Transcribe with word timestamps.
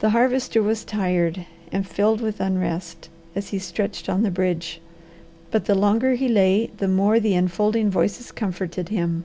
The 0.00 0.10
Harvester 0.10 0.60
was 0.60 0.84
tired 0.84 1.46
and 1.70 1.86
filled 1.86 2.20
with 2.20 2.40
unrest 2.40 3.08
as 3.36 3.50
he 3.50 3.60
stretched 3.60 4.08
on 4.08 4.24
the 4.24 4.30
bridge, 4.32 4.80
but 5.52 5.66
the 5.66 5.76
longer 5.76 6.16
he 6.16 6.26
lay 6.26 6.66
the 6.78 6.88
more 6.88 7.20
the 7.20 7.34
enfolding 7.36 7.88
voices 7.88 8.32
comforted 8.32 8.88
him. 8.88 9.22